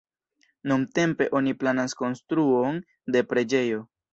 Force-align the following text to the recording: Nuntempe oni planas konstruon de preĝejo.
Nuntempe 0.71 1.27
oni 1.41 1.53
planas 1.65 1.95
konstruon 2.01 2.83
de 3.17 3.25
preĝejo. 3.35 3.87